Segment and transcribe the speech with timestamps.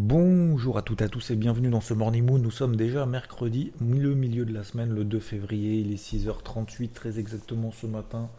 [0.00, 2.38] Bonjour à toutes et à tous et bienvenue dans ce Morning Moon.
[2.38, 5.80] Nous sommes déjà mercredi, le milieu de la semaine, le 2 février.
[5.80, 8.30] Il est 6h38 très exactement ce matin.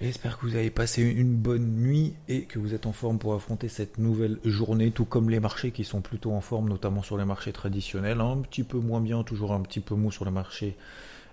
[0.00, 3.34] J'espère que vous avez passé une bonne nuit et que vous êtes en forme pour
[3.34, 7.18] affronter cette nouvelle journée, tout comme les marchés qui sont plutôt en forme, notamment sur
[7.18, 8.22] les marchés traditionnels.
[8.22, 10.78] Un petit peu moins bien, toujours un petit peu mou sur le marché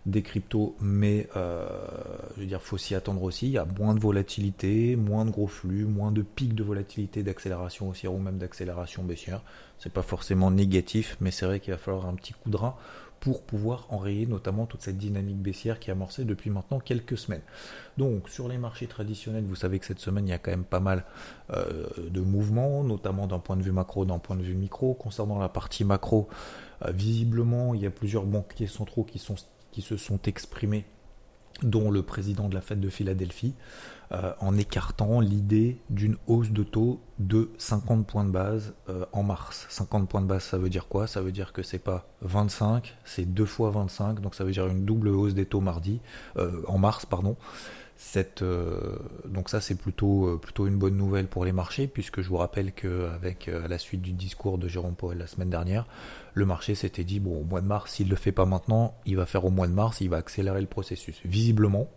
[0.06, 1.68] des cryptos, mais euh,
[2.36, 3.48] je veux dire, faut s'y attendre aussi.
[3.48, 7.24] Il y a moins de volatilité, moins de gros flux, moins de pics de volatilité,
[7.24, 9.42] d'accélération haussière ou même d'accélération baissière.
[9.78, 12.76] C'est pas forcément négatif, mais c'est vrai qu'il va falloir un petit coup de rein
[13.20, 17.42] pour pouvoir enrayer notamment toute cette dynamique baissière qui a amorcé depuis maintenant quelques semaines.
[17.98, 20.64] Donc sur les marchés traditionnels, vous savez que cette semaine il y a quand même
[20.64, 21.04] pas mal
[21.52, 24.94] euh, de mouvements, notamment d'un point de vue macro, d'un point de vue micro.
[24.94, 26.30] Concernant la partie macro,
[26.86, 29.36] euh, visiblement il y a plusieurs banquiers centraux qui, sont,
[29.72, 30.86] qui se sont exprimés
[31.64, 33.54] dont le président de la Fed de Philadelphie,
[34.12, 39.24] euh, en écartant l'idée d'une hausse de taux de 50 points de base euh, en
[39.24, 39.68] mars.
[39.70, 41.06] 50 points de base, ça veut dire quoi?
[41.06, 44.68] Ça veut dire que c'est pas 25, c'est deux fois 25, donc ça veut dire
[44.68, 46.00] une double hausse des taux mardi,
[46.38, 47.36] euh, en mars, pardon.
[48.02, 48.46] Cette,
[49.26, 52.72] donc ça c'est plutôt, plutôt une bonne nouvelle pour les marchés puisque je vous rappelle
[52.72, 55.86] qu'avec la suite du discours de Jérôme Powell la semaine dernière,
[56.34, 58.96] le marché s'était dit bon au mois de mars s'il ne le fait pas maintenant,
[59.06, 61.20] il va faire au mois de mars, il va accélérer le processus.
[61.26, 61.90] Visiblement,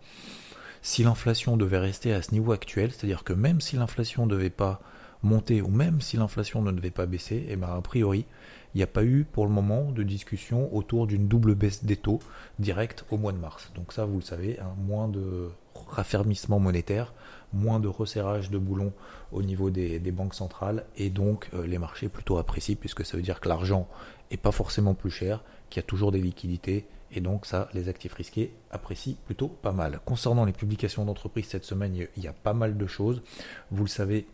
[0.81, 4.49] si l'inflation devait rester à ce niveau actuel, c'est-à-dire que même si l'inflation ne devait
[4.49, 4.81] pas
[5.23, 8.25] monter ou même si l'inflation ne devait pas baisser, et eh ben a priori,
[8.75, 11.95] il n'y a pas eu pour le moment de discussion autour d'une double baisse des
[11.95, 12.19] taux
[12.59, 13.71] directe au mois de mars.
[13.75, 15.49] Donc ça, vous le savez, hein, moins de
[15.93, 17.13] raffermissement monétaire,
[17.53, 18.93] moins de resserrage de boulons
[19.31, 23.23] au niveau des, banques centrales, et donc euh, les marchés plutôt apprécient, puisque ça veut
[23.23, 23.87] dire que l'argent
[24.31, 27.89] est pas forcément plus cher, qu'il y a toujours des liquidités, et donc ça, les
[27.89, 29.99] actifs risqués apprécient plutôt pas mal.
[30.03, 33.21] Concernant les publications d'entreprise cette semaine, il y a pas mal de choses.
[33.71, 34.27] Vous le savez,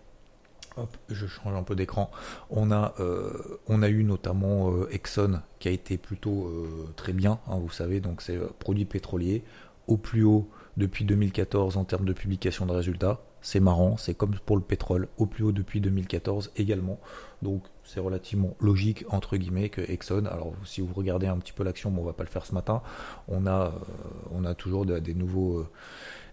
[0.78, 2.12] Hop, je change un peu d'écran.
[2.52, 6.54] On a, euh, on a eu notamment euh, Exxon qui a été plutôt
[6.96, 9.44] très bien, hein, vous savez, donc c'est produit pétrolier
[9.88, 10.48] au plus haut
[10.80, 13.20] depuis 2014 en termes de publication de résultats.
[13.42, 17.00] C'est marrant, c'est comme pour le pétrole, au plus haut depuis 2014 également.
[17.42, 20.26] Donc c'est relativement logique entre guillemets que Exxon.
[20.26, 22.54] Alors si vous regardez un petit peu l'action, bon, on va pas le faire ce
[22.54, 22.82] matin.
[23.28, 23.72] On a, euh,
[24.32, 25.68] on a toujours des nouveaux, euh,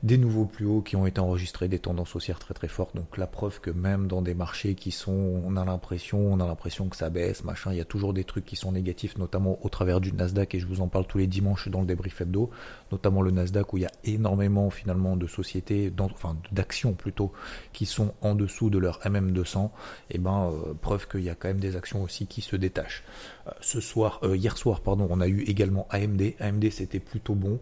[0.06, 2.94] des nouveaux plus hauts qui ont été enregistrés, des tendances haussières très très fortes.
[2.94, 6.46] Donc la preuve que même dans des marchés qui sont, on a l'impression, on a
[6.46, 7.72] l'impression que ça baisse, machin.
[7.72, 10.60] Il y a toujours des trucs qui sont négatifs, notamment au travers du Nasdaq et
[10.60, 12.50] je vous en parle tous les dimanches dans le débrief hebdo,
[12.92, 17.32] notamment le Nasdaq où il y a énormément finalement de sociétés, enfin d'actions plutôt,
[17.72, 19.70] qui sont en dessous de leur MM200.
[20.10, 23.02] Et ben euh, preuve qu'il y a quand même des actions aussi qui se détachent.
[23.48, 26.34] Euh, ce soir, euh, hier soir, pardon, on a eu également AMD.
[26.38, 27.58] AMD c'était plutôt bon,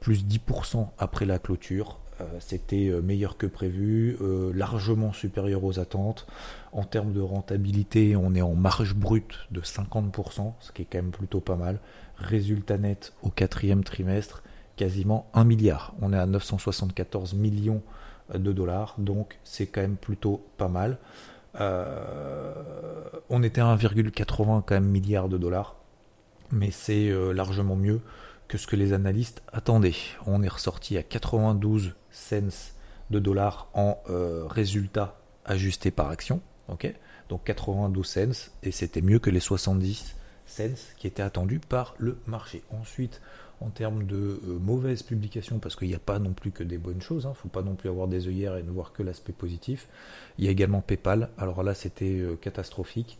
[0.00, 1.98] plus 10% après la clôture.
[2.38, 4.16] C'était meilleur que prévu,
[4.54, 6.26] largement supérieur aux attentes.
[6.70, 10.98] En termes de rentabilité, on est en marge brute de 50%, ce qui est quand
[10.98, 11.80] même plutôt pas mal.
[12.18, 14.44] Résultat net au quatrième trimestre,
[14.76, 15.94] quasiment 1 milliard.
[16.00, 17.82] On est à 974 millions
[18.32, 20.98] de dollars, donc c'est quand même plutôt pas mal.
[21.60, 22.54] Euh,
[23.28, 25.76] on était à 1,80 quand même milliards de dollars,
[26.50, 28.00] mais c'est euh, largement mieux
[28.52, 29.94] que ce que les analystes attendaient.
[30.26, 32.74] On est ressorti à 92 cents
[33.08, 36.92] de dollars en euh, résultat ajusté par action, ok?
[37.30, 42.18] Donc 92 cents et c'était mieux que les 70 cents qui étaient attendus par le
[42.26, 42.62] marché.
[42.78, 43.22] Ensuite,
[43.62, 46.76] en termes de euh, mauvaises publications, parce qu'il n'y a pas non plus que des
[46.76, 47.30] bonnes choses, il hein.
[47.30, 49.88] ne faut pas non plus avoir des œillères et ne voir que l'aspect positif.
[50.36, 53.18] Il y a également PayPal, alors là c'était euh, catastrophique,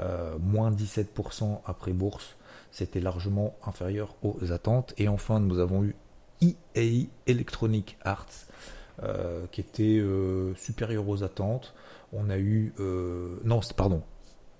[0.00, 2.36] euh, moins 17% après bourse,
[2.74, 4.94] c'était largement inférieur aux attentes.
[4.98, 5.94] Et enfin nous avons eu
[6.42, 8.26] EA Electronic Arts,
[9.50, 10.02] qui était
[10.56, 11.74] supérieur aux attentes.
[12.12, 12.74] On a eu...
[13.44, 14.02] non, pardon,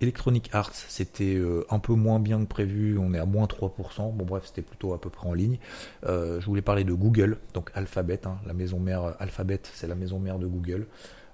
[0.01, 4.13] Electronic Arts, c'était euh, un peu moins bien que prévu, on est à moins 3%,
[4.13, 5.57] bon bref, c'était plutôt à peu près en ligne.
[6.05, 9.95] Euh, je voulais parler de Google, donc Alphabet, hein, la maison mère, Alphabet, c'est la
[9.95, 10.87] maison mère de Google.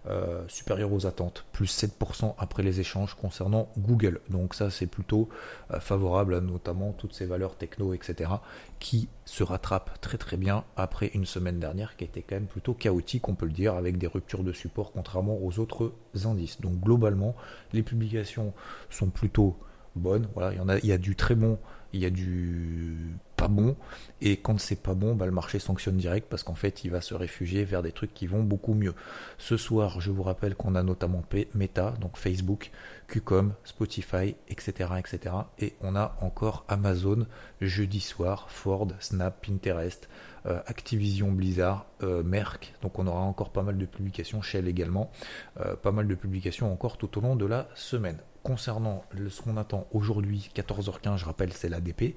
[0.08, 4.20] Euh, supérieur aux attentes, plus 7% après les échanges concernant Google.
[4.30, 5.30] Donc ça c'est plutôt
[5.72, 8.32] euh, favorable à notamment toutes ces valeurs techno, etc.,
[8.80, 12.74] qui se rattrapent très très bien après une semaine dernière qui était quand même plutôt
[12.74, 15.94] chaotique, on peut le dire, avec des ruptures de support contrairement aux autres
[16.26, 16.60] indices.
[16.62, 17.36] Donc globalement,
[17.72, 18.54] les publications
[18.90, 19.56] sont plutôt
[19.96, 20.28] bonnes.
[20.34, 21.58] Voilà, il y en a, il y a du très bon
[21.94, 23.76] il y a du pas bon,
[24.22, 27.02] et quand c'est pas bon, bah, le marché sanctionne direct parce qu'en fait, il va
[27.02, 28.94] se réfugier vers des trucs qui vont beaucoup mieux.
[29.40, 31.24] Ce soir, je vous rappelle qu'on a notamment
[31.56, 32.70] Meta, donc Facebook,
[33.08, 35.36] Qcom, Spotify, etc., etc.
[35.58, 37.26] Et on a encore Amazon
[37.62, 40.08] jeudi soir, Ford, Snap, Pinterest,
[40.46, 42.76] euh, Activision, Blizzard, euh, Merck.
[42.84, 45.12] Donc on aura encore pas mal de publications, Shell également,
[45.60, 49.58] euh, pas mal de publications encore tout au long de la semaine concernant ce qu'on
[49.58, 52.16] attend aujourd'hui, 14h15, je rappelle, c'est l'ADP.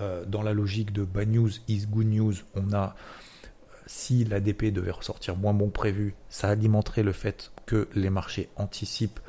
[0.00, 2.94] Euh, dans la logique de bad news is good news, on a
[3.86, 9.20] si l'ADP devait ressortir moins bon prévu, ça alimenterait le fait que les marchés anticipent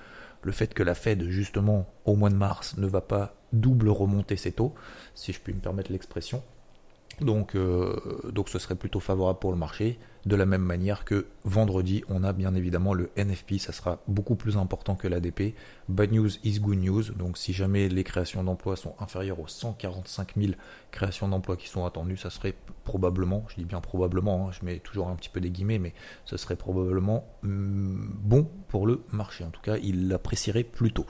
[0.42, 4.38] le fait que la Fed, justement, au mois de mars, ne va pas double remonter
[4.38, 4.74] ses taux,
[5.14, 6.44] si je puis me permettre l'expression.
[7.22, 7.96] Donc, euh,
[8.32, 9.98] donc ce serait plutôt favorable pour le marché.
[10.26, 14.36] De la même manière que vendredi, on a bien évidemment le NFP, ça sera beaucoup
[14.36, 15.56] plus important que l'ADP.
[15.90, 17.04] Bad news is good news.
[17.16, 20.54] Donc si jamais les créations d'emplois sont inférieures aux 145 000
[20.92, 24.80] créations d'emplois qui sont attendues, ça serait probablement, je dis bien probablement, hein, je mets
[24.80, 25.94] toujours un petit peu des guillemets, mais
[26.26, 29.44] ce serait probablement mm, bon pour le marché.
[29.44, 31.06] En tout cas, il l'apprécierait plutôt.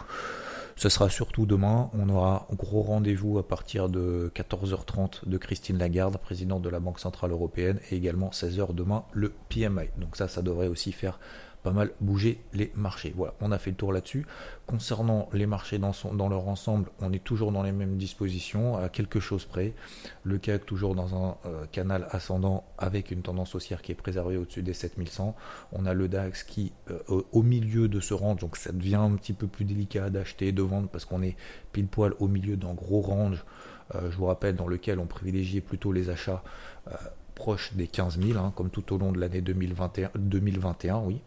[0.77, 1.89] Ce sera surtout demain.
[1.94, 6.79] On aura un gros rendez-vous à partir de 14h30 de Christine Lagarde, présidente de la
[6.79, 9.89] Banque Centrale Européenne, et également 16h demain le PMI.
[9.97, 11.19] Donc ça, ça devrait aussi faire
[11.67, 13.13] pas mal bouger les marchés.
[13.13, 14.25] Voilà, on a fait le tour là-dessus.
[14.67, 18.77] Concernant les marchés dans, son, dans leur ensemble, on est toujours dans les mêmes dispositions,
[18.77, 19.73] à quelque chose près.
[20.23, 24.37] Le CAC toujours dans un euh, canal ascendant avec une tendance haussière qui est préservée
[24.37, 25.35] au-dessus des 7100.
[25.73, 29.15] On a le DAX qui euh, au milieu de ce range, donc ça devient un
[29.15, 31.35] petit peu plus délicat d'acheter, de vendre parce qu'on est
[31.73, 33.43] pile poil au milieu d'un gros range.
[33.93, 36.43] Euh, je vous rappelle dans lequel on privilégiait plutôt les achats
[37.35, 41.19] proches des 15 000, hein, comme tout au long de l'année 2021, 2021, oui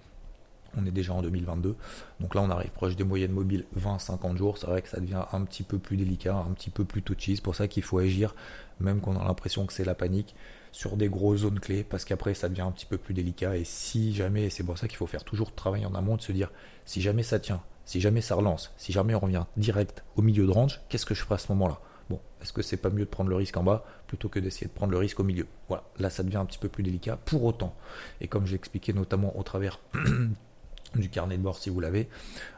[0.77, 1.77] on est déjà en 2022.
[2.21, 4.59] Donc là, on arrive proche des moyennes mobiles 20-50 jours.
[4.59, 7.37] C'est vrai que ça devient un petit peu plus délicat, un petit peu plus touchy.
[7.37, 8.35] C'est pour ça qu'il faut agir,
[8.79, 10.35] même qu'on a l'impression que c'est la panique,
[10.73, 13.57] sur des grosses zones clés, parce qu'après, ça devient un petit peu plus délicat.
[13.57, 16.33] Et si jamais, c'est pour ça qu'il faut faire toujours travail en amont, de se
[16.33, 16.51] dire,
[16.85, 20.47] si jamais ça tient, si jamais ça relance, si jamais on revient direct au milieu
[20.47, 21.81] de range, qu'est-ce que je ferai à ce moment-là?
[22.09, 24.67] Bon, est-ce que c'est pas mieux de prendre le risque en bas plutôt que d'essayer
[24.67, 25.47] de prendre le risque au milieu?
[25.69, 27.17] Voilà, là ça devient un petit peu plus délicat.
[27.17, 27.75] Pour autant,
[28.21, 29.79] et comme j'ai expliqué notamment au travers
[30.95, 32.09] du carnet de bord si vous l'avez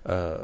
[0.09, 0.39] euh,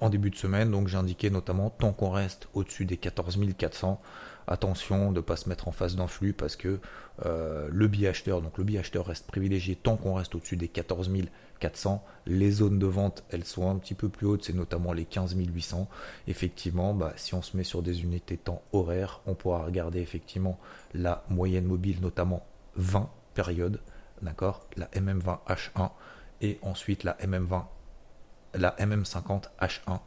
[0.00, 0.70] en début de semaine.
[0.70, 4.00] Donc j'ai indiqué notamment tant qu'on reste au-dessus des 14 400
[4.46, 6.78] attention de ne pas se mettre en face d'un flux parce que
[7.24, 10.68] euh, le billet acheteur donc le billet acheteur reste privilégié tant qu'on reste au-dessus des
[10.68, 11.10] 14
[11.60, 15.06] 400 les zones de vente elles sont un petit peu plus hautes c'est notamment les
[15.06, 15.88] 15 800
[16.28, 20.58] effectivement bah, si on se met sur des unités temps horaires on pourra regarder effectivement
[20.92, 22.44] la moyenne mobile notamment
[22.76, 23.80] 20 périodes
[24.24, 24.66] d'accord?
[24.76, 25.90] La MM20 H1
[26.40, 27.64] et ensuite la MM20,
[28.54, 30.00] la MM50 H1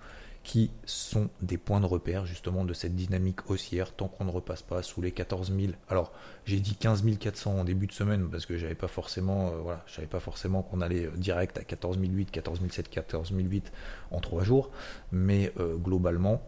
[0.47, 4.62] qui sont des points de repère justement de cette dynamique haussière tant qu'on ne repasse
[4.62, 5.74] pas sous les 14 000.
[5.89, 6.13] Alors
[6.45, 9.83] j'ai dit 15 400 en début de semaine parce que j'avais pas forcément, euh, voilà,
[9.88, 13.74] je savais pas forcément qu'on allait direct à 14 008, 14 007, 14 008
[14.12, 14.71] en trois jours,
[15.12, 16.41] mais euh, globalement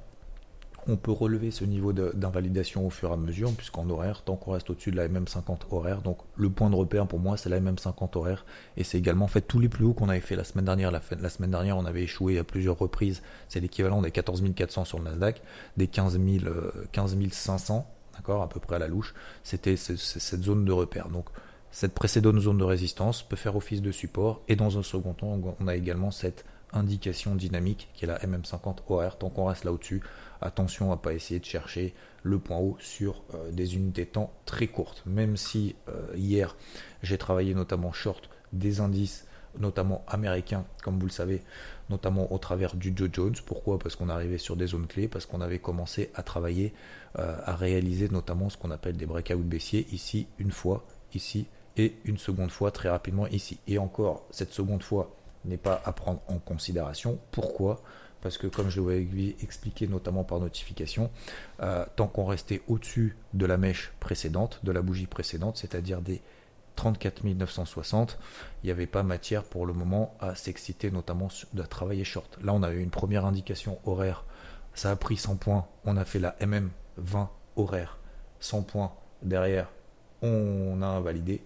[0.87, 4.51] on peut relever ce niveau d'invalidation au fur et à mesure, puisqu'en horaire, tant qu'on
[4.51, 7.59] reste au-dessus de la MM50 horaire, donc le point de repère pour moi c'est la
[7.59, 8.45] MM50 horaire,
[8.77, 10.91] et c'est également fait tous les plus hauts qu'on avait fait la semaine dernière.
[10.91, 14.99] La, semaine dernière on avait échoué à plusieurs reprises, c'est l'équivalent des 14 400 sur
[14.99, 15.41] le Nasdaq,
[15.77, 16.19] des 15,
[17.31, 21.09] 500, d'accord, à peu près à la louche, c'était cette zone de repère.
[21.09, 21.25] Donc
[21.71, 25.39] cette précédente zone de résistance peut faire office de support, et dans un second temps
[25.59, 29.71] on a également cette indication dynamique qui est la MM50 horaire, tant qu'on reste là
[29.71, 30.01] au-dessus
[30.41, 34.31] Attention à ne pas essayer de chercher le point haut sur euh, des unités temps
[34.45, 35.03] très courtes.
[35.05, 36.55] Même si euh, hier
[37.03, 41.41] j'ai travaillé notamment short des indices, notamment américains, comme vous le savez,
[41.89, 43.35] notamment au travers du Joe Jones.
[43.45, 43.79] Pourquoi?
[43.79, 46.73] Parce qu'on arrivait sur des zones clés, parce qu'on avait commencé à travailler,
[47.17, 51.47] euh, à réaliser notamment ce qu'on appelle des breakouts baissiers, ici une fois, ici,
[51.77, 53.59] et une seconde fois très rapidement ici.
[53.67, 55.15] Et encore, cette seconde fois
[55.45, 57.19] n'est pas à prendre en considération.
[57.31, 57.81] Pourquoi?
[58.21, 61.09] Parce que comme je l'avais expliqué notamment par notification,
[61.61, 66.21] euh, tant qu'on restait au-dessus de la mèche précédente, de la bougie précédente, c'est-à-dire des
[66.75, 68.17] 34 960,
[68.63, 72.37] il n'y avait pas matière pour le moment à s'exciter, notamment de travailler short.
[72.41, 74.25] Là, on a eu une première indication horaire,
[74.73, 77.27] ça a pris 100 points, on a fait la MM20
[77.57, 77.99] horaire,
[78.39, 79.69] 100 points derrière,
[80.21, 81.41] on a invalidé,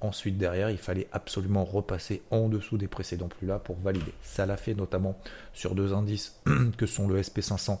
[0.00, 4.12] Ensuite, derrière, il fallait absolument repasser en dessous des précédents plus là pour valider.
[4.22, 5.18] Ça l'a fait notamment
[5.54, 6.40] sur deux indices
[6.76, 7.78] que sont le SP500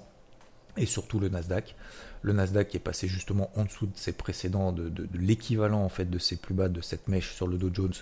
[0.78, 1.74] et surtout le Nasdaq.
[2.22, 6.18] Le Nasdaq est passé justement en dessous de ses précédents, de, l'équivalent en fait de
[6.18, 7.94] ses plus bas de cette mèche sur le Dow Jones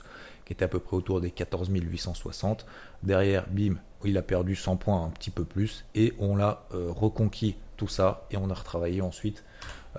[0.44, 2.66] qui était à peu près autour des 14 860.
[3.02, 6.90] Derrière, bim, il a perdu 100 points, un petit peu plus, et on l'a euh,
[6.90, 9.42] reconquis tout ça, et on a retravaillé ensuite.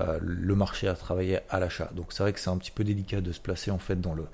[0.02, 1.90] Euh, le marché a travaillé à l'achat.
[1.96, 4.14] Donc c'est vrai que c'est un petit peu délicat de se placer en fait dans
[4.14, 4.26] le,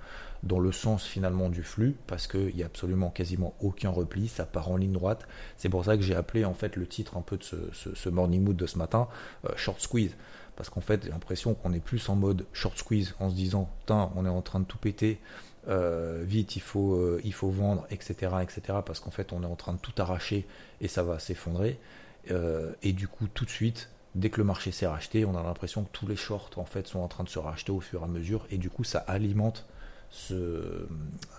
[0.44, 4.46] dans le sens finalement du flux parce qu'il n'y a absolument quasiment aucun repli, ça
[4.46, 5.28] part en ligne droite.
[5.58, 8.44] C'est pour ça que j'ai appelé en fait le titre un peu de ce, morning
[8.44, 9.08] mood de ce matin,
[9.46, 10.16] euh, short squeeze.
[10.56, 13.70] Parce qu'en fait, j'ai l'impression qu'on est plus en mode short squeeze en se disant,
[13.80, 15.20] putain, on est en train de tout péter,
[15.70, 19.56] euh, vite, il faut, il faut vendre, etc., etc., parce qu'en fait, on est en
[19.56, 20.46] train de tout arracher
[20.82, 21.80] et ça va s'effondrer.
[22.28, 25.84] et du coup, tout de suite, dès que le marché s'est racheté, on a l'impression
[25.84, 28.04] que tous les shorts en fait sont en train de se racheter au fur et
[28.04, 29.66] à mesure, et du coup, ça alimente
[30.10, 30.88] ce,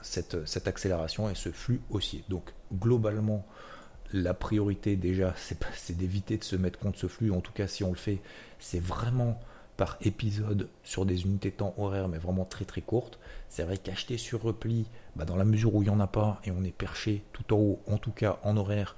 [0.00, 2.24] cette, cette, accélération et ce flux haussier.
[2.28, 3.46] Donc globalement,
[4.12, 7.30] la priorité déjà, c'est d'éviter de se mettre contre ce flux.
[7.30, 8.20] En tout cas, si on le fait,
[8.58, 9.38] c'est vraiment
[9.76, 13.18] par épisode sur des unités de temps horaires, mais vraiment très très courtes.
[13.48, 14.86] C'est vrai qu'acheter sur repli,
[15.16, 17.54] bah, dans la mesure où il n'y en a pas et on est perché tout
[17.54, 18.96] en haut, en tout cas en horaire,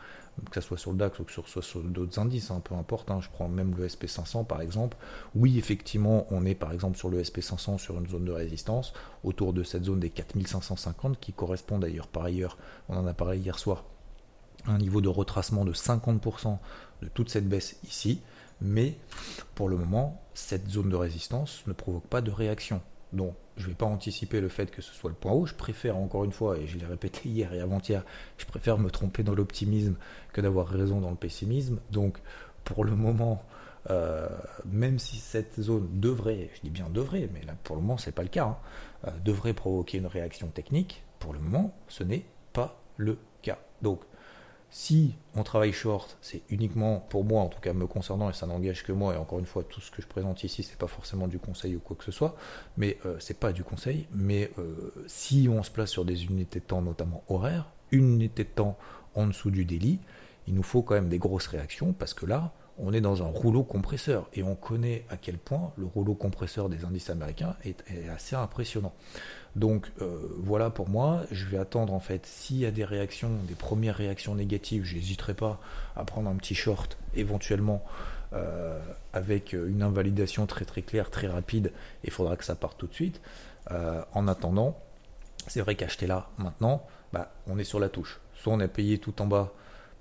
[0.51, 2.75] que ce soit sur le DAX ou que ce soit sur d'autres indices, hein, peu
[2.75, 4.97] importe, hein, je prends même le SP500 par exemple,
[5.35, 9.53] oui effectivement on est par exemple sur le SP500 sur une zone de résistance autour
[9.53, 13.59] de cette zone des 4550 qui correspond d'ailleurs par ailleurs, on en a parlé hier
[13.59, 13.85] soir,
[14.67, 16.59] un niveau de retracement de 50%
[17.03, 18.21] de toute cette baisse ici,
[18.61, 18.97] mais
[19.55, 22.81] pour le moment cette zone de résistance ne provoque pas de réaction.
[23.15, 25.47] Donc je ne vais pas anticiper le fait que ce soit le point haut.
[25.47, 28.05] Je préfère, encore une fois, et je l'ai répété hier et avant-hier,
[28.39, 29.97] je préfère me tromper dans l'optimisme
[30.33, 31.81] que d'avoir raison dans le pessimisme.
[31.91, 32.19] Donc,
[32.65, 33.45] pour le moment,
[33.91, 34.29] euh,
[34.65, 38.13] même si cette zone devrait, je dis bien devrait, mais là pour le moment c'est
[38.13, 38.57] pas le cas, hein,
[39.07, 43.59] euh, devrait provoquer une réaction technique, pour le moment ce n'est pas le cas.
[43.83, 44.01] Donc
[44.77, 48.49] si on travaille short, c'est uniquement pour moi, en tout cas me concernant, et ça
[48.49, 50.89] n'engage que moi, et encore une fois, tout ce que je présente ici, c'est pas
[50.89, 52.35] forcément du conseil ou quoi que ce soit,
[52.77, 56.59] mais euh, c'est pas du conseil, mais euh, si on se place sur des unités
[56.59, 58.77] de temps, notamment horaires, une unité de temps
[59.15, 60.01] en dessous du délit,
[60.49, 63.27] il nous faut quand même des grosses réactions, parce que là, on est dans un
[63.27, 67.85] rouleau compresseur, et on connaît à quel point le rouleau compresseur des indices américains est
[68.09, 68.93] assez impressionnant.
[69.57, 73.31] Donc euh, voilà pour moi, je vais attendre en fait s'il y a des réactions,
[73.47, 75.61] des premières réactions négatives, j'hésiterai pas
[75.95, 77.85] à prendre un petit short éventuellement
[78.33, 78.81] euh,
[79.13, 82.95] avec une invalidation très très claire, très rapide, il faudra que ça parte tout de
[82.95, 83.21] suite.
[83.71, 84.77] Euh, en attendant,
[85.47, 88.21] c'est vrai qu'acheter là maintenant, bah, on est sur la touche.
[88.35, 89.53] Soit on a payé tout en bas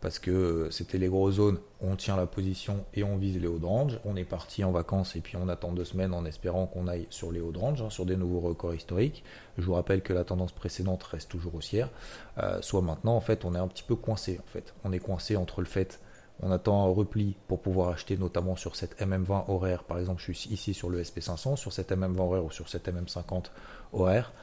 [0.04, 3.58] parce que c'était les grosses zones, on tient la position et on vise les hauts
[3.58, 4.02] de range.
[4.04, 7.08] On est parti en vacances et puis on attend deux semaines en espérant qu'on aille
[7.10, 9.24] sur les hauts de range, hein, sur des nouveaux records historiques.
[9.58, 11.90] Je vous rappelle que la tendance précédente reste toujours haussière.
[12.38, 14.42] Euh, soit maintenant, en fait, on est un petit peu coincé.
[14.46, 16.02] En fait, on est coincé entre le fait
[16.42, 19.84] on attend un repli pour pouvoir acheter notamment sur cette MM20 horaire.
[19.84, 22.90] Par exemple, je suis ici sur le SP500, sur cette MM20 horaire ou sur cette
[22.90, 23.46] MM50
[23.94, 24.34] horaire.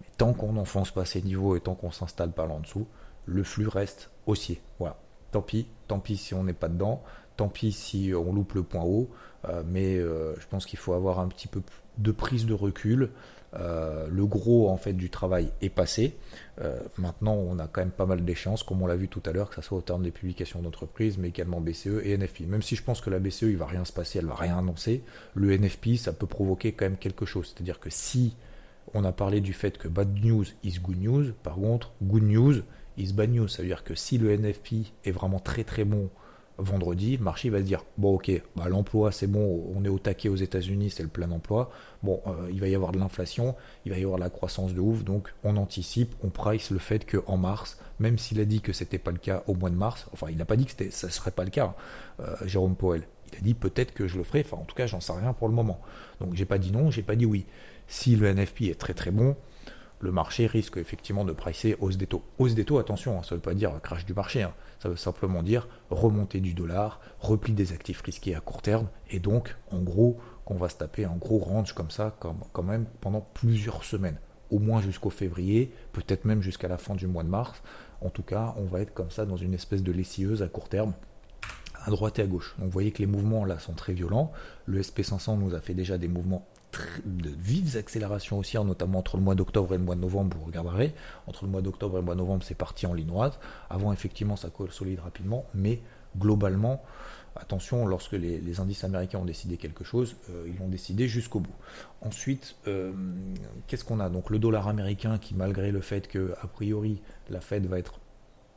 [0.00, 2.86] Mais tant qu'on n'enfonce pas ces niveaux et tant qu'on s'installe pas là en dessous,
[3.26, 4.62] le flux reste haussier.
[4.78, 4.96] Voilà
[5.30, 7.02] tant pis, tant pis si on n'est pas dedans,
[7.36, 9.08] tant pis si on loupe le point haut,
[9.48, 11.62] euh, mais euh, je pense qu'il faut avoir un petit peu
[11.98, 13.10] de prise de recul.
[13.54, 16.16] Euh, le gros en fait du travail est passé.
[16.98, 19.48] maintenant, on a quand même pas mal d'échéances, comme on l'a vu tout à l'heure,
[19.48, 22.42] que ce soit au terme des publications d'entreprise, mais également BCE et NFP.
[22.42, 24.58] Même si je pense que la BCE, il va rien se passer, elle va rien
[24.58, 25.02] annoncer,
[25.34, 27.52] le NFP, ça peut provoquer quand même quelque chose.
[27.54, 28.36] C'est-à-dire que si
[28.92, 32.56] on a parlé du fait que bad news is good news, par contre, good news,
[33.00, 33.48] is bad news.
[33.48, 36.10] Ça veut dire que si le NFP est vraiment très très bon
[36.60, 39.98] vendredi, le marché va se dire bon ok, bah, l'emploi c'est bon, on est au
[39.98, 41.70] taquet aux États-Unis, c'est le plein emploi.
[42.02, 43.54] Bon, euh, il va y avoir de l'inflation,
[43.84, 47.10] il va y avoir la croissance de ouf, donc on anticipe, on price le fait
[47.10, 50.06] qu'en mars, même s'il a dit que c'était pas le cas au mois de mars,
[50.12, 51.74] enfin il n'a pas dit que ça serait pas le cas, hein,
[52.20, 53.02] euh, Jérôme Powell.
[53.32, 55.32] Il a dit peut-être que je le ferai, enfin en tout cas j'en sais rien
[55.32, 55.80] pour le moment.
[56.20, 57.46] Donc j'ai pas dit non, j'ai pas dit oui.
[57.86, 59.36] Si le NFP est très très bon,
[60.00, 62.24] le marché risque effectivement de pricer hausse des taux.
[62.38, 64.54] Hausse des taux, attention, hein, ça ne veut pas dire crash du marché, hein.
[64.82, 69.18] ça veut simplement dire remontée du dollar, repli des actifs risqués à court terme, et
[69.18, 73.20] donc en gros qu'on va se taper un gros range comme ça quand même pendant
[73.20, 74.18] plusieurs semaines,
[74.50, 77.62] au moins jusqu'au février, peut-être même jusqu'à la fin du mois de mars.
[78.00, 80.68] En tout cas, on va être comme ça dans une espèce de lessieuse à court
[80.68, 80.94] terme
[81.84, 82.54] à droite et à gauche.
[82.58, 84.32] Donc vous voyez que les mouvements là sont très violents.
[84.66, 86.46] Le SP500 nous a fait déjà des mouvements
[87.04, 90.46] de vives accélérations haussières, notamment entre le mois d'octobre et le mois de novembre, vous
[90.46, 90.94] regarderez.
[91.26, 93.38] Entre le mois d'octobre et le mois de novembre, c'est parti en ligne droite.
[93.68, 95.80] Avant, effectivement, ça solide rapidement, mais
[96.18, 96.82] globalement,
[97.36, 101.54] attention, lorsque les, indices américains ont décidé quelque chose, euh, ils l'ont décidé jusqu'au bout.
[102.00, 102.92] Ensuite, euh,
[103.66, 104.08] qu'est-ce qu'on a?
[104.08, 107.99] Donc le dollar américain qui, malgré le fait que, a priori, la Fed va être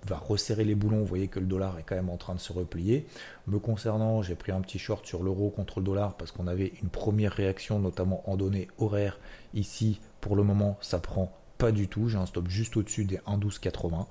[0.07, 2.39] va resserrer les boulons, vous voyez que le dollar est quand même en train de
[2.39, 3.05] se replier.
[3.47, 6.73] Me concernant, j'ai pris un petit short sur l'euro contre le dollar parce qu'on avait
[6.81, 9.19] une première réaction, notamment en données horaires.
[9.53, 12.09] Ici, pour le moment, ça prend pas du tout.
[12.09, 14.05] J'ai un stop juste au-dessus des 1,1280.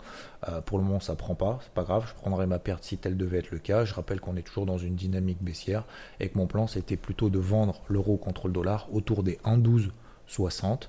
[0.48, 1.58] Euh, pour le moment, ça prend pas.
[1.62, 2.06] C'est pas grave.
[2.08, 3.84] Je prendrai ma perte si tel devait être le cas.
[3.84, 5.84] Je rappelle qu'on est toujours dans une dynamique baissière
[6.20, 10.88] et que mon plan c'était plutôt de vendre l'euro contre le dollar autour des 1,1260.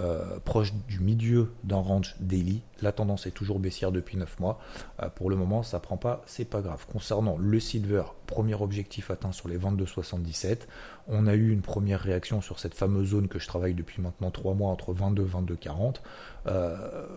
[0.00, 2.62] Euh, proche du milieu d'un range daily.
[2.82, 4.60] La tendance est toujours baissière depuis 9 mois.
[5.02, 6.86] Euh, pour le moment, ça prend pas, c'est pas grave.
[6.92, 10.68] Concernant le silver, premier objectif atteint sur les 22,77.
[11.08, 14.30] On a eu une première réaction sur cette fameuse zone que je travaille depuis maintenant
[14.30, 15.96] 3 mois entre 22 et 22,40.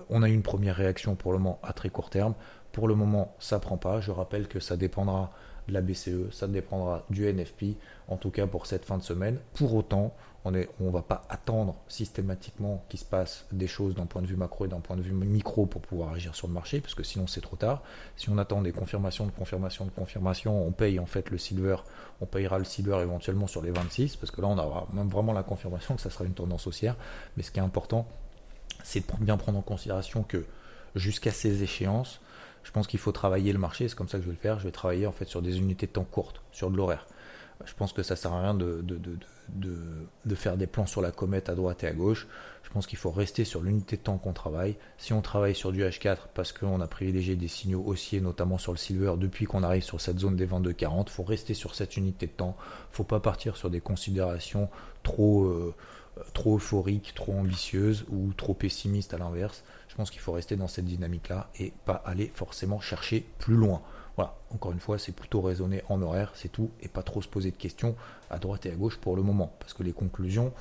[0.10, 2.34] on a eu une première réaction pour le moment à très court terme.
[2.72, 4.02] Pour le moment, ça prend pas.
[4.02, 5.32] Je rappelle que ça dépendra
[5.68, 9.38] de la BCE, ça dépendra du NFP, en tout cas pour cette fin de semaine.
[9.54, 14.22] Pour autant, on ne va pas attendre systématiquement qu'il se passe des choses d'un point
[14.22, 16.82] de vue macro et d'un point de vue micro pour pouvoir agir sur le marché,
[16.82, 17.84] parce que sinon c'est trop tard.
[18.16, 21.78] Si on attend des confirmations de confirmation de confirmation, on paye en fait le silver,
[22.22, 25.34] on payera le silver éventuellement sur les 26, parce que là on aura même vraiment
[25.34, 26.96] la confirmation que ça sera une tendance haussière.
[27.38, 28.08] Mais ce qui est important,
[28.84, 30.46] c'est de bien prendre en considération que
[30.96, 32.20] jusqu'à ces échéances,
[32.64, 34.60] je pense qu'il faut travailler le marché, c'est comme ça que je vais le faire.
[34.60, 37.08] Je vais travailler en fait sur des unités de temps courtes, sur de l'horaire.
[37.66, 38.84] Je pense que ça sert à rien de,
[40.36, 42.28] faire des plans sur la comète à droite et à gauche.
[42.64, 44.78] Je pense qu'il faut rester sur l'unité de temps qu'on travaille.
[44.98, 48.72] Si on travaille sur du H4 parce qu'on a privilégié des signaux haussiers, notamment sur
[48.72, 51.98] le silver, depuis qu'on arrive sur cette zone des 22-40, il faut rester sur cette
[51.98, 52.56] unité de temps.
[52.60, 54.70] Il ne faut pas partir sur des considérations
[55.04, 55.76] trop, euh,
[56.34, 59.64] trop euphoriques, trop ambitieuses ou trop pessimistes à l'inverse.
[59.90, 63.82] Je pense qu'il faut rester dans cette dynamique-là et pas aller forcément chercher plus loin.
[64.16, 67.28] Voilà, encore une fois, c'est plutôt raisonner en horaire, c'est tout, et pas trop se
[67.28, 67.96] poser de questions
[68.30, 69.54] à droite et à gauche pour le moment.
[69.60, 70.54] Parce que les conclusions,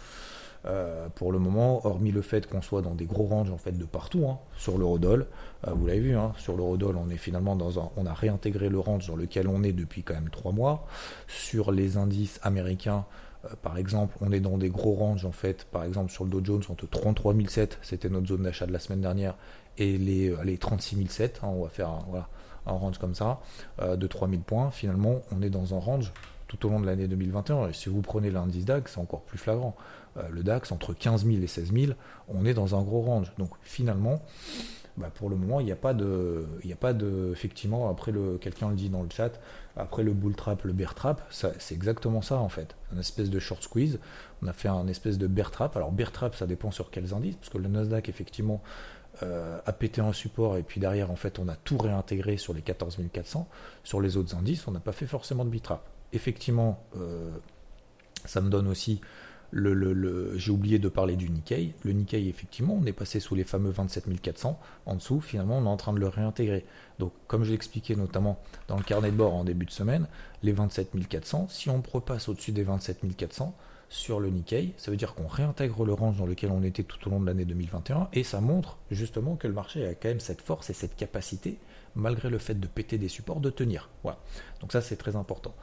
[0.66, 3.72] euh, pour le moment, hormis le fait qu'on soit dans des gros ranges en fait
[3.72, 5.26] de partout, hein, sur l'eurodoll,
[5.66, 8.68] euh, vous l'avez vu, hein, sur l'eurodoll, on est finalement dans un, on a réintégré
[8.68, 10.86] le range dans lequel on est depuis quand même trois mois.
[11.28, 13.06] Sur les indices américains,
[13.46, 15.64] euh, par exemple, on est dans des gros ranges en fait.
[15.64, 18.80] Par exemple, sur le Dow Jones, entre 33 007, c'était notre zone d'achat de la
[18.80, 19.36] semaine dernière,
[19.78, 21.40] et les, les 36 007.
[21.42, 21.90] on va faire
[22.74, 23.40] range comme ça
[23.80, 24.70] euh, de 3000 points.
[24.70, 26.12] Finalement, on est dans un range
[26.48, 27.68] tout au long de l'année 2021.
[27.68, 29.76] Et si vous prenez l'indice DAX, c'est encore plus flagrant.
[30.16, 31.92] Euh, le DAX, entre 15 000 et 16 000,
[32.28, 33.32] on est dans un gros range.
[33.38, 34.20] Donc finalement,
[34.96, 37.88] bah, pour le moment, il n'y a pas de, il n'y a pas de, effectivement,
[37.90, 39.40] après le, quelqu'un le dit dans le chat,
[39.76, 43.38] après le bull trap, le bear trap, c'est exactement ça en fait, une espèce de
[43.38, 43.98] short squeeze.
[44.42, 45.76] On a fait un espèce de bear trap.
[45.76, 48.62] Alors bear trap, ça dépend sur quels indices, parce que le Nasdaq effectivement
[49.22, 52.54] euh, a pété un support et puis derrière en fait on a tout réintégré sur
[52.54, 53.48] les 14 400.
[53.84, 55.82] Sur les autres indices, on n'a pas fait forcément de trap.
[56.12, 57.30] Effectivement, euh,
[58.24, 59.00] ça me donne aussi
[59.52, 61.74] le, j'ai oublié de parler du Nikkei.
[61.84, 64.58] Le Nikkei, effectivement, on est passé sous les fameux 27 400.
[64.86, 66.64] En dessous, finalement, on est en train de le réintégrer.
[66.98, 70.06] Donc, comme je l'expliquais notamment dans le carnet de bord en début de semaine,
[70.42, 73.54] les 27 400, si on repasse au-dessus des 27 400
[73.88, 77.08] sur le Nikkei, ça veut dire qu'on réintègre le range dans lequel on était tout
[77.08, 80.20] au long de l'année 2021 et ça montre justement que le marché a quand même
[80.20, 81.58] cette force et cette capacité,
[81.96, 83.90] malgré le fait de péter des supports, de tenir.
[84.04, 84.18] Voilà.
[84.60, 85.54] Donc, ça, c'est très important.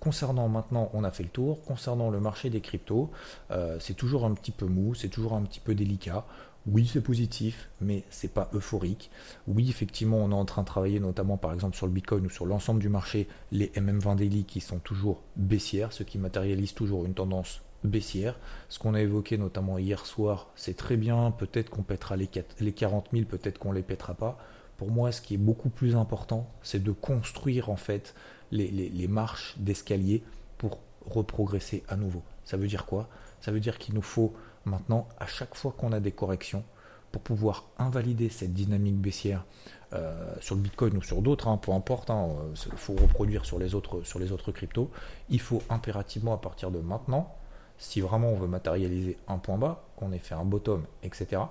[0.00, 1.62] Concernant maintenant, on a fait le tour.
[1.62, 3.10] Concernant le marché des cryptos,
[3.50, 6.24] euh, c'est toujours un petit peu mou, c'est toujours un petit peu délicat.
[6.66, 9.10] Oui, c'est positif, mais c'est pas euphorique.
[9.46, 12.30] Oui, effectivement, on est en train de travailler notamment par exemple sur le Bitcoin ou
[12.30, 17.04] sur l'ensemble du marché, les MM20 daily qui sont toujours baissières, ce qui matérialise toujours
[17.04, 18.38] une tendance baissière.
[18.68, 22.28] Ce qu'on a évoqué notamment hier soir, c'est très bien, peut-être qu'on pètera les,
[22.60, 24.38] les 40 000, peut-être qu'on les pètera pas.
[24.76, 28.14] Pour moi, ce qui est beaucoup plus important, c'est de construire en fait
[28.50, 30.22] les, marches d'escalier
[30.58, 32.22] pour reprogresser à nouveau.
[32.44, 33.08] Ça veut dire quoi?
[33.40, 34.34] Ça veut dire qu'il nous faut
[34.64, 36.64] maintenant, à chaque fois qu'on a des corrections,
[37.12, 39.44] pour pouvoir invalider cette dynamique baissière
[39.92, 43.44] euh, sur le Bitcoin ou sur d'autres, hein, peu importe, il hein, euh, faut reproduire
[43.44, 44.90] sur les, autres, sur les autres cryptos,
[45.28, 47.34] il faut impérativement à partir de maintenant,
[47.78, 51.42] si vraiment on veut matérialiser un point bas, qu'on ait fait un bottom, etc.,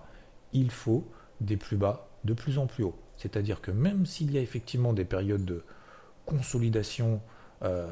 [0.54, 1.04] il faut
[1.42, 2.96] des plus bas de plus en plus haut.
[3.18, 5.64] C'est-à-dire que même s'il y a effectivement des périodes de,
[6.30, 7.22] consolidation
[7.64, 7.88] euh,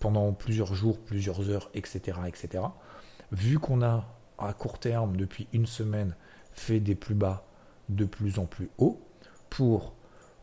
[0.00, 2.18] pendant plusieurs jours, plusieurs heures, etc.
[2.28, 2.64] etc.
[3.32, 4.04] Vu qu'on a
[4.38, 6.14] à court terme, depuis une semaine,
[6.52, 7.46] fait des plus bas
[7.88, 9.00] de plus en plus haut,
[9.48, 9.94] pour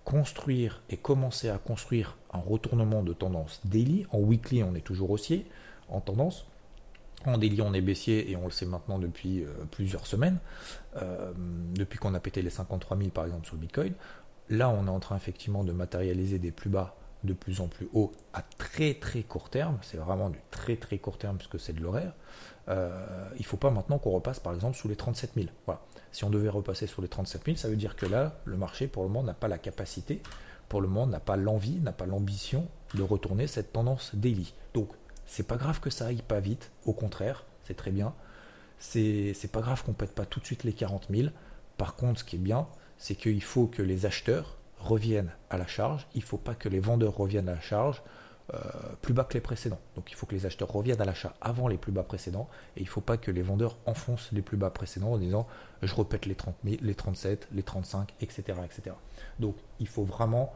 [0.04, 5.12] construire et commencer à construire un retournement de tendance daily, en weekly on est toujours
[5.12, 5.46] haussier,
[5.90, 6.48] en tendance,
[7.26, 10.40] en daily on est baissier et on le sait maintenant depuis euh, plusieurs semaines,
[10.98, 11.32] euh,
[11.76, 13.94] depuis qu'on a pété les 53 000 par exemple sur le Bitcoin,
[14.50, 17.88] là on est en train effectivement de matérialiser des plus bas de plus en plus
[17.94, 21.74] haut à très très court terme, c'est vraiment du très très court terme puisque c'est
[21.74, 22.14] de l'horaire,
[22.70, 25.48] euh, il ne faut pas maintenant qu'on repasse par exemple sous les 37 000.
[25.66, 25.82] Voilà.
[26.12, 28.88] Si on devait repasser sous les 37 000, ça veut dire que là, le marché
[28.88, 30.22] pour le moment n'a pas la capacité,
[30.70, 34.54] pour le moment n'a pas l'envie, n'a pas l'ambition de retourner cette tendance daily.
[34.74, 34.90] Donc
[35.26, 38.14] c'est pas grave que ça aille pas vite, au contraire, c'est très bien.
[38.80, 41.30] C'est pas grave qu'on pète pas tout de suite les 40 000.
[41.78, 45.68] Par contre, ce qui est bien, c'est qu'il faut que les acheteurs reviennent à la
[45.68, 48.02] charge, il ne faut pas que les vendeurs reviennent à la charge
[48.54, 48.58] euh,
[49.02, 49.80] plus bas que les précédents.
[49.96, 52.82] Donc il faut que les acheteurs reviennent à l'achat avant les plus bas précédents et
[52.82, 55.48] il ne faut pas que les vendeurs enfoncent les plus bas précédents en disant
[55.82, 58.44] je répète les 30 000, les 37, les 35, etc.
[58.66, 58.96] etc.
[59.40, 60.52] Donc il faut vraiment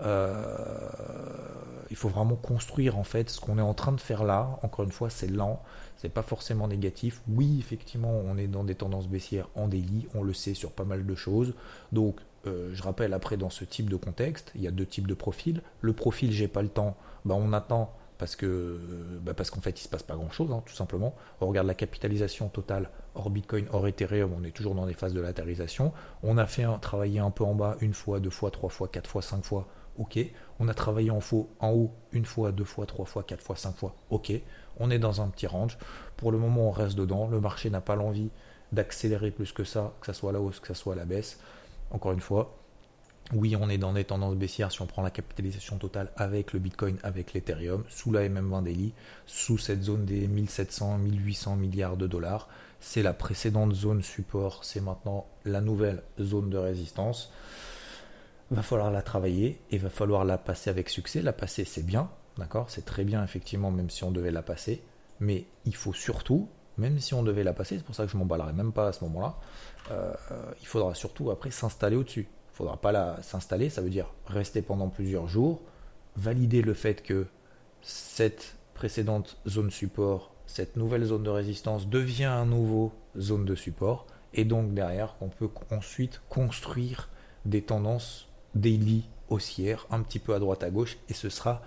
[0.00, 0.88] euh,
[1.90, 4.58] il faut vraiment construire en fait ce qu'on est en train de faire là.
[4.62, 5.62] Encore une fois, c'est lent,
[5.96, 7.22] c'est pas forcément négatif.
[7.28, 10.84] Oui, effectivement, on est dans des tendances baissières en délit, on le sait sur pas
[10.84, 11.54] mal de choses.
[11.92, 15.06] Donc euh, je rappelle après dans ce type de contexte, il y a deux types
[15.06, 15.62] de profils.
[15.80, 18.80] Le profil j'ai pas le temps, bah, on attend parce que
[19.22, 21.14] bah, parce qu'en fait il se passe pas grand chose hein, tout simplement.
[21.40, 25.14] On regarde la capitalisation totale hors Bitcoin, hors Ethereum, on est toujours dans les phases
[25.14, 25.92] de latérisation.
[26.22, 29.08] On a fait travailler un peu en bas une fois, deux fois, trois fois, quatre
[29.08, 29.68] fois, cinq fois.
[29.98, 30.16] Ok,
[30.60, 33.56] on a travaillé en, faux, en haut une fois, deux fois, trois fois, quatre fois,
[33.56, 33.96] cinq fois.
[34.10, 34.32] Ok,
[34.78, 35.76] on est dans un petit range.
[36.16, 37.26] Pour le moment, on reste dedans.
[37.26, 38.30] Le marché n'a pas l'envie
[38.70, 41.04] d'accélérer plus que ça, que ce soit à la hausse, que ce soit à la
[41.04, 41.40] baisse.
[41.90, 42.58] Encore une fois,
[43.34, 46.60] oui, on est dans des tendances baissières si on prend la capitalisation totale avec le
[46.60, 48.94] Bitcoin, avec l'Ethereum, sous la MM20 daily,
[49.26, 52.48] sous cette zone des 1700, 1800 milliards de dollars.
[52.80, 57.30] C'est la précédente zone support, c'est maintenant la nouvelle zone de résistance.
[58.50, 61.20] Va falloir la travailler et va falloir la passer avec succès.
[61.20, 62.70] La passer, c'est bien, d'accord?
[62.70, 64.82] C'est très bien, effectivement, même si on devait la passer.
[65.20, 68.16] Mais il faut surtout, même si on devait la passer, c'est pour ça que je
[68.16, 69.36] m'emballerai même pas à ce moment-là,
[69.90, 70.12] euh,
[70.60, 72.28] il faudra surtout après s'installer au-dessus.
[72.52, 75.60] Il faudra pas la s'installer, ça veut dire rester pendant plusieurs jours,
[76.16, 77.26] valider le fait que
[77.82, 84.06] cette précédente zone support, cette nouvelle zone de résistance devient un nouveau zone de support,
[84.34, 87.08] et donc derrière qu'on peut ensuite construire
[87.44, 91.62] des tendances daily haussières un petit peu à droite à gauche, et ce sera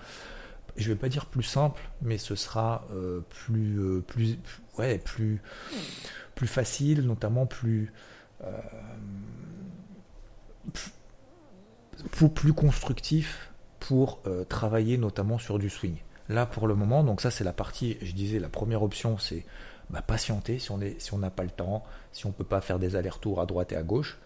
[0.75, 4.37] je vais pas dire plus simple, mais ce sera euh, plus, euh, plus,
[4.77, 5.41] ouais, plus,
[6.35, 7.93] plus facile, notamment plus,
[8.43, 8.57] euh,
[12.11, 15.97] plus, constructif pour travailler notamment sur du swing.
[16.29, 19.43] Là pour le moment, donc ça c'est la partie, je disais, la première option c'est
[19.89, 22.79] bah, patienter si on n'a si pas le temps, si on ne peut pas faire
[22.79, 24.19] des allers-retours à droite et à gauche.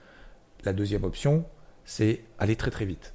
[0.66, 1.46] La deuxième option,
[1.86, 3.14] c'est aller très très vite.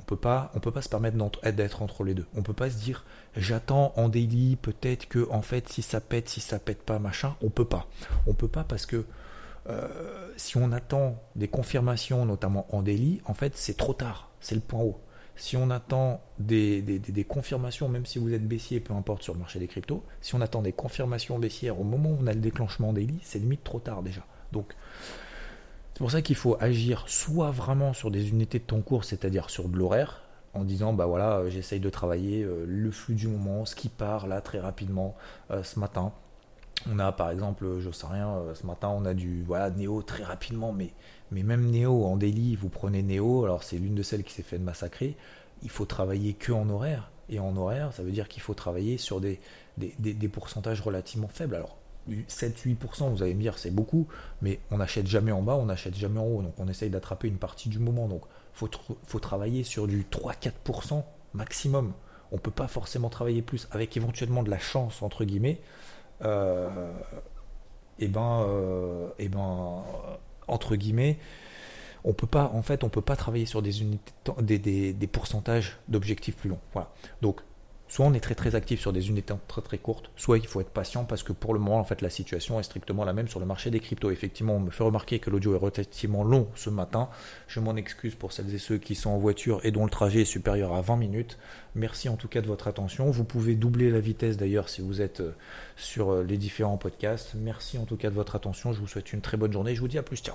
[0.00, 1.16] On peut pas, on peut pas se permettre
[1.52, 2.26] d'être entre les deux.
[2.36, 3.04] On peut pas se dire
[3.36, 7.36] j'attends en daily peut-être que en fait si ça pète, si ça pète pas machin.
[7.42, 7.86] On peut pas.
[8.26, 9.04] On peut pas parce que
[9.68, 14.30] euh, si on attend des confirmations, notamment en daily, en fait c'est trop tard.
[14.40, 15.00] C'est le point haut.
[15.36, 19.40] Si on attend des, des, confirmations, même si vous êtes baissier, peu importe sur le
[19.40, 22.40] marché des cryptos, si on attend des confirmations baissières au moment où on a le
[22.40, 24.24] déclenchement daily, c'est limite trop tard déjà.
[24.52, 24.76] Donc
[25.94, 29.48] c'est pour ça qu'il faut agir soit vraiment sur des unités de temps court, c'est-à-dire
[29.48, 33.28] sur de l'horaire, en disant bah voilà, euh, j'essaye de travailler euh, le flux du
[33.28, 35.14] moment, ce qui part là très rapidement
[35.52, 36.12] euh, ce matin.
[36.90, 40.24] On a par exemple, je sais rien, ce matin on a du voilà Néo très
[40.24, 40.92] rapidement, mais,
[41.30, 44.58] même Néo en daily, vous prenez Néo, alors c'est l'une de celles qui s'est fait
[44.58, 45.16] massacrer.
[45.62, 47.12] Il faut travailler que en horaire.
[47.28, 49.40] Et en horaire, ça veut dire qu'il faut travailler sur des,
[49.78, 51.54] des, des pourcentages relativement faibles.
[51.54, 51.78] Alors
[52.08, 54.06] 7-8%, vous allez me dire c'est beaucoup,
[54.42, 57.28] mais on n'achète jamais en bas, on n'achète jamais en haut, donc on essaye d'attraper
[57.28, 58.08] une partie du moment.
[58.08, 58.22] Donc
[58.62, 58.68] il
[59.06, 61.92] faut, travailler sur du 3-4% maximum.
[62.30, 65.60] On ne peut pas forcément travailler plus, avec éventuellement de la chance, entre guillemets.
[66.20, 66.92] et euh,
[67.98, 69.82] eh ben, euh, eh ben,
[70.46, 71.18] entre guillemets,
[72.04, 75.78] on peut pas, en fait, on peut pas travailler sur des unités, des, des pourcentages
[75.88, 76.60] d'objectifs plus longs.
[76.72, 76.92] Voilà.
[77.22, 77.40] Donc
[77.94, 80.60] Soit on est très très actif sur des unités très très courtes, soit il faut
[80.60, 83.28] être patient parce que pour le moment en fait la situation est strictement la même
[83.28, 84.10] sur le marché des cryptos.
[84.10, 87.08] Effectivement, on me fait remarquer que l'audio est relativement long ce matin.
[87.46, 90.22] Je m'en excuse pour celles et ceux qui sont en voiture et dont le trajet
[90.22, 91.38] est supérieur à 20 minutes.
[91.76, 93.12] Merci en tout cas de votre attention.
[93.12, 95.36] Vous pouvez doubler la vitesse d'ailleurs si vous êtes euh,
[95.76, 97.34] sur euh, les différents podcasts.
[97.36, 98.72] Merci en tout cas de votre attention.
[98.72, 99.76] Je vous souhaite une très bonne journée.
[99.76, 100.16] Je vous dis à plus.
[100.16, 100.34] Ciao.